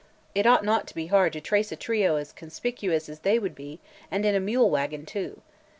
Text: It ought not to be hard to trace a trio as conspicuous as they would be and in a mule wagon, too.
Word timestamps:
It 0.33 0.47
ought 0.47 0.65
not 0.65 0.87
to 0.87 0.95
be 0.95 1.05
hard 1.13 1.31
to 1.33 1.41
trace 1.41 1.71
a 1.71 1.75
trio 1.75 2.15
as 2.15 2.31
conspicuous 2.31 3.07
as 3.07 3.19
they 3.19 3.37
would 3.37 3.53
be 3.53 3.79
and 4.09 4.25
in 4.25 4.33
a 4.33 4.39
mule 4.39 4.71
wagon, 4.71 5.05
too. 5.05 5.43